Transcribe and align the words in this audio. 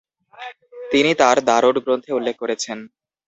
তিনি 0.91 1.11
তাঁর 1.21 1.37
the 1.47 1.57
road 1.63 1.75
গ্রন্থে 1.85 2.11
উল্লেখ 2.17 2.35
করেছেন। 2.41 2.77